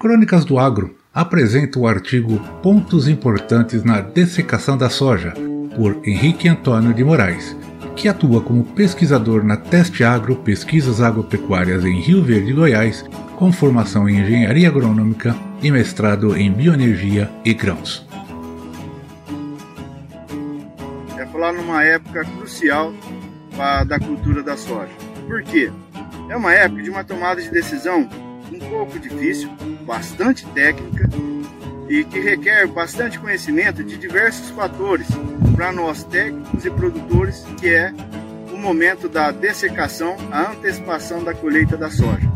Crônicas 0.00 0.46
do 0.46 0.58
Agro 0.58 0.96
apresenta 1.12 1.78
o 1.78 1.86
artigo 1.86 2.40
Pontos 2.62 3.06
Importantes 3.06 3.84
na 3.84 4.00
Dessecação 4.00 4.78
da 4.78 4.88
Soja, 4.88 5.34
por 5.76 6.00
Henrique 6.02 6.48
Antônio 6.48 6.94
de 6.94 7.04
Moraes, 7.04 7.54
que 7.94 8.08
atua 8.08 8.40
como 8.40 8.64
pesquisador 8.64 9.44
na 9.44 9.58
Teste 9.58 10.02
Agro 10.02 10.36
Pesquisas 10.36 11.02
Agropecuárias 11.02 11.84
em 11.84 12.00
Rio 12.00 12.24
Verde, 12.24 12.54
Goiás, 12.54 13.04
com 13.36 13.52
formação 13.52 14.08
em 14.08 14.20
Engenharia 14.20 14.68
Agronômica 14.68 15.36
e 15.62 15.70
mestrado 15.70 16.34
em 16.34 16.50
Bioenergia 16.50 17.30
e 17.44 17.52
Grãos. 17.52 18.08
É 21.18 21.26
falar 21.26 21.52
numa 21.52 21.84
época 21.84 22.24
crucial 22.24 22.94
da 23.86 24.00
cultura 24.00 24.42
da 24.42 24.56
soja. 24.56 24.88
Por 25.28 25.42
quê? 25.42 25.70
É 26.30 26.36
uma 26.38 26.54
época 26.54 26.82
de 26.82 26.88
uma 26.88 27.04
tomada 27.04 27.42
de 27.42 27.50
decisão 27.50 28.08
um 28.50 28.58
pouco 28.58 28.98
difícil, 28.98 29.48
bastante 29.90 30.46
técnica 30.46 31.08
e 31.88 32.04
que 32.04 32.20
requer 32.20 32.64
bastante 32.68 33.18
conhecimento 33.18 33.82
de 33.82 33.96
diversos 33.96 34.48
fatores 34.50 35.08
para 35.56 35.72
nós 35.72 36.04
técnicos 36.04 36.64
e 36.64 36.70
produtores, 36.70 37.44
que 37.58 37.70
é 37.70 37.92
o 38.52 38.56
momento 38.56 39.08
da 39.08 39.32
dessecação, 39.32 40.16
a 40.30 40.52
antecipação 40.52 41.24
da 41.24 41.34
colheita 41.34 41.76
da 41.76 41.90
soja. 41.90 42.30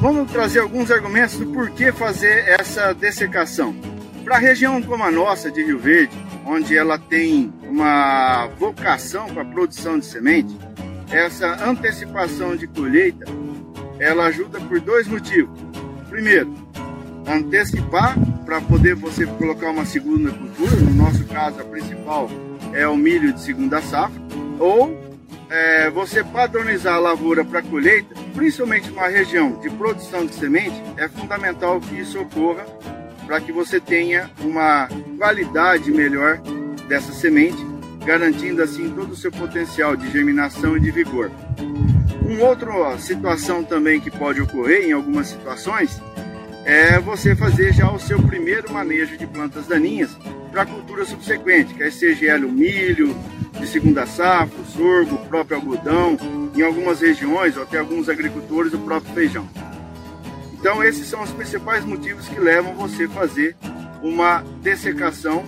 Vamos 0.00 0.28
trazer 0.32 0.58
alguns 0.58 0.90
argumentos 0.90 1.38
do 1.38 1.46
porquê 1.46 1.92
fazer 1.92 2.48
essa 2.48 2.92
dessecação. 2.92 3.76
Para 4.24 4.34
a 4.34 4.40
região 4.40 4.82
como 4.82 5.04
a 5.04 5.10
nossa 5.10 5.52
de 5.52 5.62
Rio 5.62 5.78
Verde, 5.78 6.18
onde 6.44 6.76
ela 6.76 6.98
tem 6.98 7.52
uma 7.62 8.48
vocação 8.58 9.28
para 9.28 9.42
a 9.42 9.46
produção 9.46 10.00
de 10.00 10.04
semente, 10.04 10.58
essa 11.12 11.64
antecipação 11.64 12.56
de 12.56 12.66
colheita 12.66 13.24
ela 14.00 14.26
ajuda 14.26 14.60
por 14.62 14.80
dois 14.80 15.06
motivos. 15.06 15.60
Primeiro, 16.08 16.67
antecipar 17.28 18.16
para 18.44 18.60
poder 18.60 18.94
você 18.94 19.26
colocar 19.26 19.70
uma 19.70 19.84
segunda 19.84 20.30
cultura, 20.30 20.76
no 20.76 20.94
nosso 20.94 21.24
caso 21.26 21.60
a 21.60 21.64
principal 21.64 22.30
é 22.72 22.86
o 22.86 22.96
milho 22.96 23.32
de 23.32 23.40
segunda 23.40 23.80
safra, 23.82 24.20
ou 24.58 25.08
é, 25.50 25.90
você 25.90 26.22
padronizar 26.22 26.94
a 26.94 26.98
lavoura 26.98 27.44
para 27.44 27.62
colheita, 27.62 28.14
principalmente 28.34 28.90
numa 28.90 29.08
região 29.08 29.52
de 29.60 29.70
produção 29.70 30.26
de 30.26 30.34
semente, 30.34 30.82
é 30.96 31.08
fundamental 31.08 31.80
que 31.80 32.00
isso 32.00 32.20
ocorra 32.20 32.64
para 33.26 33.40
que 33.40 33.52
você 33.52 33.78
tenha 33.78 34.30
uma 34.40 34.88
qualidade 35.18 35.90
melhor 35.90 36.40
dessa 36.88 37.12
semente, 37.12 37.58
garantindo 38.04 38.62
assim 38.62 38.90
todo 38.90 39.12
o 39.12 39.16
seu 39.16 39.30
potencial 39.30 39.96
de 39.96 40.10
germinação 40.10 40.76
e 40.76 40.80
de 40.80 40.90
vigor. 40.90 41.30
Uma 42.22 42.44
outra 42.48 42.98
situação 42.98 43.62
também 43.62 44.00
que 44.00 44.10
pode 44.10 44.40
ocorrer 44.40 44.86
em 44.86 44.92
algumas 44.92 45.28
situações 45.28 46.00
é 46.68 47.00
você 47.00 47.34
fazer 47.34 47.72
já 47.72 47.90
o 47.90 47.98
seu 47.98 48.22
primeiro 48.22 48.70
manejo 48.70 49.16
de 49.16 49.26
plantas 49.26 49.66
daninhas 49.66 50.14
para 50.52 50.66
cultura 50.66 51.02
subsequente, 51.06 51.72
que 51.72 51.90
seja 51.90 52.36
o 52.36 52.52
milho, 52.52 53.16
de 53.58 53.66
segunda 53.66 54.04
safra, 54.04 54.60
o 54.60 54.66
sorgo, 54.66 55.14
o 55.14 55.26
próprio 55.28 55.56
algodão, 55.56 56.18
em 56.54 56.60
algumas 56.60 57.00
regiões, 57.00 57.56
ou 57.56 57.62
até 57.62 57.78
alguns 57.78 58.10
agricultores, 58.10 58.74
o 58.74 58.78
próprio 58.80 59.14
feijão. 59.14 59.48
Então 60.52 60.84
esses 60.84 61.06
são 61.06 61.22
os 61.22 61.30
principais 61.30 61.86
motivos 61.86 62.28
que 62.28 62.38
levam 62.38 62.74
você 62.74 63.04
a 63.04 63.08
fazer 63.08 63.56
uma 64.02 64.44
dessecação 64.60 65.42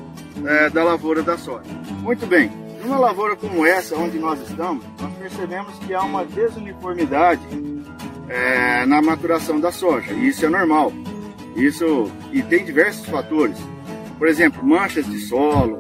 é, 0.46 0.70
da 0.70 0.82
lavoura 0.82 1.22
da 1.22 1.36
soja. 1.36 1.68
Muito 2.00 2.26
bem, 2.26 2.50
numa 2.82 2.98
lavoura 2.98 3.36
como 3.36 3.66
essa, 3.66 3.94
onde 3.94 4.18
nós 4.18 4.40
estamos, 4.48 4.82
nós 4.98 5.12
percebemos 5.18 5.78
que 5.80 5.92
há 5.92 6.00
uma 6.00 6.24
desuniformidade 6.24 7.42
é, 8.26 8.86
na 8.86 9.02
maturação 9.02 9.60
da 9.60 9.70
soja, 9.70 10.14
e 10.14 10.28
isso 10.28 10.46
é 10.46 10.48
normal. 10.48 10.90
Isso 11.56 12.10
e 12.32 12.42
tem 12.42 12.64
diversos 12.64 13.06
fatores. 13.06 13.56
Por 14.18 14.28
exemplo, 14.28 14.64
manchas 14.64 15.06
de 15.06 15.18
solo, 15.20 15.78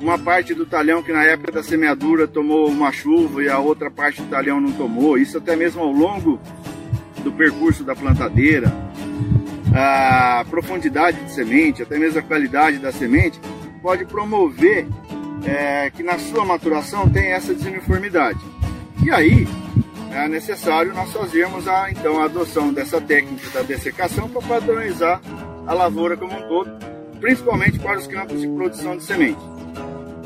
uma 0.00 0.18
parte 0.18 0.54
do 0.54 0.66
talhão 0.66 1.02
que 1.02 1.12
na 1.12 1.24
época 1.24 1.52
da 1.52 1.62
semeadura 1.62 2.26
tomou 2.26 2.68
uma 2.68 2.90
chuva 2.92 3.42
e 3.42 3.48
a 3.48 3.58
outra 3.58 3.90
parte 3.90 4.20
do 4.20 4.28
talhão 4.28 4.60
não 4.60 4.72
tomou. 4.72 5.16
Isso 5.16 5.38
até 5.38 5.54
mesmo 5.54 5.82
ao 5.82 5.92
longo 5.92 6.40
do 7.22 7.32
percurso 7.32 7.84
da 7.84 7.94
plantadeira, 7.94 8.72
a 9.74 10.44
profundidade 10.50 11.22
de 11.24 11.32
semente, 11.32 11.82
até 11.82 11.98
mesmo 11.98 12.18
a 12.18 12.22
qualidade 12.22 12.78
da 12.78 12.92
semente, 12.92 13.40
pode 13.80 14.04
promover 14.04 14.86
é, 15.44 15.90
que 15.90 16.02
na 16.02 16.18
sua 16.18 16.44
maturação 16.44 17.08
tem 17.08 17.32
essa 17.32 17.54
desuniformidade. 17.54 18.40
E 19.04 19.10
aí 19.10 19.46
é 20.12 20.28
necessário 20.28 20.94
nós 20.94 21.12
fazermos 21.12 21.66
a, 21.66 21.90
então, 21.90 22.20
a 22.20 22.24
adoção 22.24 22.72
dessa 22.72 23.00
técnica 23.00 23.48
da 23.50 23.62
dessecação 23.62 24.28
para 24.28 24.42
padronizar 24.42 25.20
a 25.66 25.72
lavoura 25.72 26.16
como 26.16 26.36
um 26.36 26.48
todo, 26.48 26.70
principalmente 27.20 27.78
para 27.78 27.98
os 27.98 28.06
campos 28.06 28.40
de 28.40 28.48
produção 28.48 28.96
de 28.96 29.04
semente. 29.04 29.40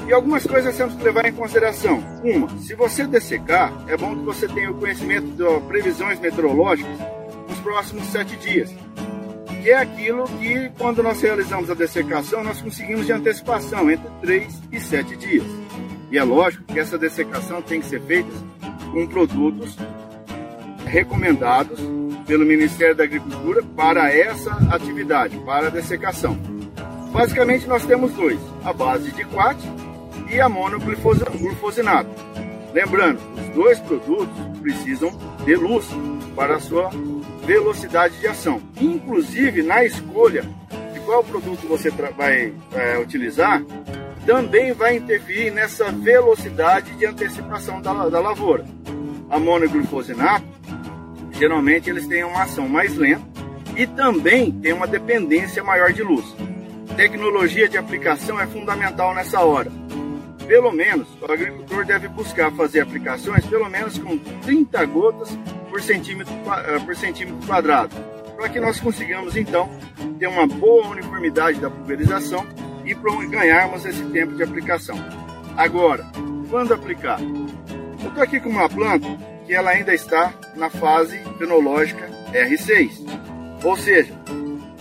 E 0.08 0.12
algumas 0.12 0.46
coisas 0.46 0.76
temos 0.76 0.94
que 0.94 1.02
levar 1.02 1.26
em 1.26 1.32
consideração. 1.32 1.98
Uma, 2.22 2.48
se 2.58 2.74
você 2.74 3.06
dessecar, 3.06 3.72
é 3.88 3.96
bom 3.96 4.14
que 4.16 4.24
você 4.24 4.46
tenha 4.46 4.70
o 4.70 4.78
conhecimento 4.78 5.26
de 5.26 5.66
previsões 5.66 6.18
meteorológicas 6.20 6.98
nos 7.48 7.58
próximos 7.60 8.06
sete 8.06 8.36
dias 8.36 8.72
que 9.66 9.70
é 9.72 9.78
aquilo 9.78 10.28
que, 10.38 10.70
quando 10.78 11.02
nós 11.02 11.20
realizamos 11.20 11.68
a 11.68 11.74
dessecação, 11.74 12.44
nós 12.44 12.62
conseguimos 12.62 13.04
de 13.04 13.10
antecipação 13.10 13.90
entre 13.90 14.08
3 14.20 14.60
e 14.70 14.78
7 14.78 15.16
dias. 15.16 15.44
E 16.08 16.16
é 16.16 16.22
lógico 16.22 16.62
que 16.72 16.78
essa 16.78 16.96
dessecação 16.96 17.60
tem 17.60 17.80
que 17.80 17.86
ser 17.86 18.00
feita 18.02 18.30
com 18.96 19.06
produtos 19.06 19.76
recomendados 20.86 21.78
pelo 22.26 22.46
Ministério 22.46 22.96
da 22.96 23.04
Agricultura 23.04 23.62
para 23.76 24.10
essa 24.10 24.52
atividade, 24.70 25.36
para 25.40 25.66
a 25.66 25.70
dessecação. 25.70 26.34
Basicamente, 27.12 27.66
nós 27.66 27.84
temos 27.84 28.12
dois: 28.14 28.40
a 28.64 28.72
base 28.72 29.10
de 29.10 29.22
quat 29.26 29.58
e 30.30 30.40
a 30.40 30.48
monoglufosinato. 30.48 32.08
Lembrando, 32.72 33.20
os 33.38 33.48
dois 33.50 33.78
produtos 33.80 34.34
precisam 34.62 35.10
de 35.44 35.54
luz 35.56 35.86
para 36.34 36.56
a 36.56 36.60
sua 36.60 36.90
velocidade 37.44 38.18
de 38.18 38.26
ação. 38.26 38.62
Inclusive, 38.80 39.62
na 39.62 39.84
escolha 39.84 40.42
de 40.94 41.00
qual 41.00 41.22
produto 41.22 41.68
você 41.68 41.90
vai 41.90 42.50
é, 42.72 42.98
utilizar, 42.98 43.62
também 44.26 44.72
vai 44.72 44.96
interferir 44.96 45.52
nessa 45.52 45.90
velocidade 45.92 46.92
de 46.96 47.06
antecipação 47.06 47.80
da, 47.80 48.08
da 48.08 48.20
lavoura. 48.20 48.66
A 49.30 49.38
monoglufosinato, 49.38 50.44
geralmente 51.30 51.88
eles 51.88 52.08
têm 52.08 52.24
uma 52.24 52.42
ação 52.42 52.68
mais 52.68 52.96
lenta 52.96 53.24
e 53.76 53.86
também 53.86 54.50
tem 54.50 54.72
uma 54.72 54.86
dependência 54.86 55.62
maior 55.62 55.92
de 55.92 56.02
luz. 56.02 56.24
Tecnologia 56.96 57.68
de 57.68 57.78
aplicação 57.78 58.40
é 58.40 58.46
fundamental 58.46 59.14
nessa 59.14 59.40
hora. 59.40 59.70
Pelo 60.46 60.72
menos, 60.72 61.08
o 61.20 61.30
agricultor 61.30 61.84
deve 61.84 62.08
buscar 62.08 62.50
fazer 62.52 62.80
aplicações 62.80 63.44
pelo 63.46 63.68
menos 63.68 63.98
com 63.98 64.18
30 64.18 64.84
gotas 64.86 65.38
por 65.68 65.80
centímetro, 65.80 66.32
eh, 66.66 66.78
por 66.80 66.96
centímetro 66.96 67.46
quadrado, 67.46 67.94
para 68.36 68.48
que 68.48 68.60
nós 68.60 68.80
consigamos 68.80 69.36
então 69.36 69.68
ter 70.18 70.28
uma 70.28 70.46
boa 70.46 70.88
uniformidade 70.88 71.60
da 71.60 71.68
pulverização 71.68 72.46
e 72.86 73.26
ganharmos 73.26 73.84
esse 73.84 74.02
tempo 74.04 74.34
de 74.34 74.42
aplicação. 74.42 74.96
Agora, 75.56 76.06
quando 76.48 76.74
aplicar? 76.74 77.20
Eu 77.20 78.08
estou 78.08 78.22
aqui 78.22 78.40
com 78.40 78.50
uma 78.50 78.68
planta 78.68 79.08
que 79.46 79.52
ela 79.52 79.70
ainda 79.70 79.94
está 79.94 80.32
na 80.54 80.70
fase 80.70 81.18
fenológica 81.38 82.08
R6, 82.32 82.90
ou 83.64 83.76
seja, 83.76 84.12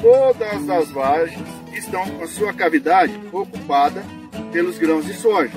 todas 0.02 0.70
as 0.70 0.90
vagens 0.90 1.48
estão 1.74 2.06
com 2.10 2.24
a 2.24 2.28
sua 2.28 2.54
cavidade 2.54 3.20
ocupada 3.32 4.04
pelos 4.52 4.78
grãos 4.78 5.06
de 5.06 5.14
soja, 5.14 5.54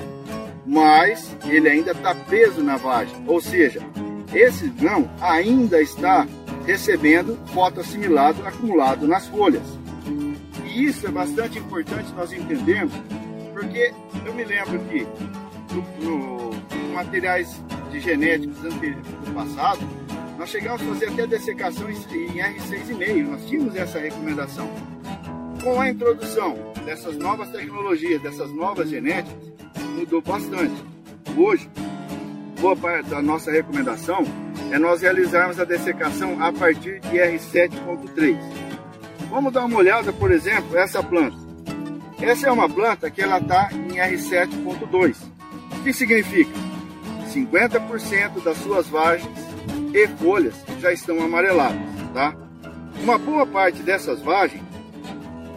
mas 0.65 1.35
ele 1.45 1.69
ainda 1.69 1.91
está 1.91 2.13
preso 2.13 2.63
na 2.63 2.77
vagem, 2.77 3.15
ou 3.27 3.41
seja, 3.41 3.81
esse 4.33 4.67
grão 4.67 5.09
ainda 5.19 5.81
está 5.81 6.27
recebendo 6.65 7.37
fotoassimilado 7.47 8.45
acumulado 8.47 9.07
nas 9.07 9.27
folhas. 9.27 9.63
Isso 10.79 11.07
é 11.07 11.11
bastante 11.11 11.59
importante 11.59 12.09
nós 12.13 12.31
entendermos, 12.31 12.93
porque 13.51 13.93
eu 14.25 14.33
me 14.33 14.45
lembro 14.45 14.79
que 14.85 15.05
no, 15.73 16.51
no 16.53 16.93
materiais 16.93 17.61
de 17.91 17.99
genéticos 17.99 18.57
do 18.59 19.33
passado, 19.33 19.79
Nós 20.37 20.49
chegamos 20.49 20.81
a 20.81 20.85
fazer 20.85 21.09
até 21.09 21.27
dessecação 21.27 21.89
em 21.89 21.95
R6,5, 21.95 23.27
nós 23.27 23.45
tínhamos 23.45 23.75
essa 23.75 23.99
recomendação. 23.99 24.69
Com 25.61 25.81
a 25.81 25.89
introdução 25.89 26.57
dessas 26.85 27.17
novas 27.17 27.49
tecnologias, 27.49 28.21
dessas 28.21 28.49
novas 28.53 28.89
genéticas, 28.89 29.51
mudou 29.97 30.21
bastante. 30.21 30.81
Hoje, 31.35 31.69
boa 32.61 32.73
parte 32.73 33.09
da 33.09 33.21
nossa 33.21 33.51
recomendação 33.51 34.23
é 34.71 34.79
nós 34.79 35.01
realizarmos 35.01 35.59
a 35.59 35.65
dessecação 35.65 36.41
a 36.41 36.53
partir 36.53 37.01
de 37.01 37.17
R7.3. 37.17 38.68
Vamos 39.29 39.53
dar 39.53 39.65
uma 39.65 39.77
olhada, 39.77 40.11
por 40.11 40.31
exemplo, 40.31 40.77
essa 40.77 41.03
planta. 41.03 41.37
Essa 42.19 42.47
é 42.47 42.51
uma 42.51 42.67
planta 42.67 43.09
que 43.09 43.21
ela 43.21 43.37
está 43.37 43.69
em 43.71 43.95
R7.2. 43.95 45.15
O 45.73 45.83
que 45.83 45.93
significa? 45.93 46.51
50% 47.31 48.43
das 48.43 48.57
suas 48.57 48.87
vagens 48.87 49.29
e 49.93 50.07
folhas 50.07 50.55
já 50.79 50.91
estão 50.91 51.21
amareladas, 51.21 51.79
tá? 52.13 52.35
Uma 53.01 53.17
boa 53.17 53.45
parte 53.45 53.81
dessas 53.81 54.19
vagens, 54.21 54.63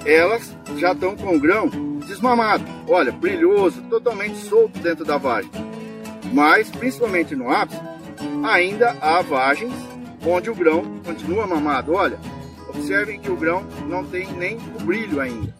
elas 0.05 0.55
já 0.77 0.93
estão 0.93 1.17
com 1.17 1.35
o 1.35 1.41
grão 1.41 1.69
desmamado, 2.07 2.65
olha, 2.89 3.11
brilhoso, 3.11 3.83
totalmente 3.83 4.37
solto 4.37 4.79
dentro 4.81 5.05
da 5.05 5.17
vagem. 5.17 5.51
Mas, 6.33 6.71
principalmente 6.71 7.35
no 7.35 7.51
ápice, 7.51 7.81
ainda 8.45 8.97
há 9.01 9.23
vagens 9.23 9.73
onde 10.25 10.51
o 10.51 10.55
grão 10.55 11.01
continua 11.05 11.47
mamado. 11.47 11.93
Olha, 11.93 12.19
observem 12.75 13.21
que 13.21 13.31
o 13.31 13.37
grão 13.37 13.65
não 13.89 14.05
tem 14.05 14.31
nem 14.33 14.57
o 14.57 14.85
brilho 14.85 15.21
ainda. 15.21 15.55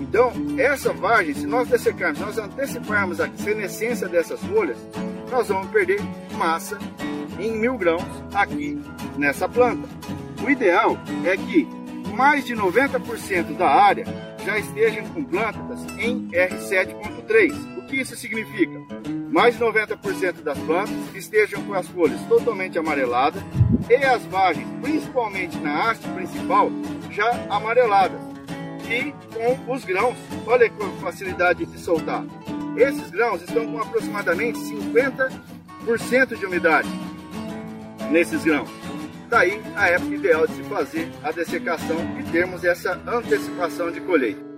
Então, 0.00 0.32
essa 0.58 0.92
vagem, 0.92 1.34
se 1.34 1.46
nós 1.46 1.68
dessecarmos, 1.68 2.20
nós 2.20 2.38
anteciparmos 2.38 3.20
a 3.20 3.28
senescência 3.36 4.08
dessas 4.08 4.40
folhas, 4.40 4.78
nós 5.30 5.48
vamos 5.48 5.68
perder 5.68 6.00
massa 6.36 6.78
em 7.38 7.56
mil 7.56 7.76
grãos 7.76 8.04
aqui 8.34 8.80
nessa 9.16 9.48
planta. 9.48 9.88
O 10.44 10.50
ideal 10.50 10.98
é 11.24 11.36
que 11.36 11.66
mais 12.14 12.44
de 12.44 12.54
90% 12.54 13.56
da 13.56 13.68
área 13.68 14.04
já 14.44 14.58
estejam 14.58 15.04
com 15.08 15.24
plantas 15.24 15.84
em 15.98 16.28
R7.3. 16.28 17.78
O 17.78 17.86
que 17.86 17.96
isso 17.96 18.14
significa? 18.14 18.80
Mais 19.30 19.56
de 19.56 19.64
90% 19.64 20.42
das 20.42 20.58
plantas 20.58 20.94
estejam 21.14 21.62
com 21.64 21.74
as 21.74 21.88
folhas 21.88 22.20
totalmente 22.28 22.78
amareladas 22.78 23.42
e 23.88 23.94
as 24.04 24.24
vagens, 24.26 24.66
principalmente 24.80 25.58
na 25.58 25.90
haste 25.90 26.08
principal, 26.08 26.70
já 27.10 27.30
amareladas. 27.50 28.20
E 28.88 29.12
com 29.32 29.72
os 29.72 29.84
grãos, 29.84 30.16
olha 30.46 30.68
que 30.68 31.00
facilidade 31.00 31.64
de 31.64 31.78
soltar. 31.78 32.24
Esses 32.76 33.10
grãos 33.10 33.40
estão 33.42 33.66
com 33.66 33.78
aproximadamente 33.78 34.58
50% 34.58 36.38
de 36.38 36.46
umidade 36.46 36.88
nesses 38.10 38.44
grãos. 38.44 38.68
Daí 39.28 39.60
a 39.74 39.88
época 39.88 40.14
ideal 40.14 40.46
de 40.46 40.54
se 40.54 40.62
fazer 40.64 41.10
a 41.22 41.32
dessecação 41.32 41.96
e 42.20 42.22
termos 42.30 42.64
essa 42.64 43.00
antecipação 43.06 43.90
de 43.90 44.00
colheita. 44.00 44.54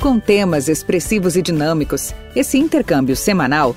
Com 0.00 0.18
temas 0.18 0.68
expressivos 0.68 1.36
e 1.36 1.42
dinâmicos, 1.42 2.14
esse 2.34 2.56
intercâmbio 2.56 3.14
semanal 3.14 3.76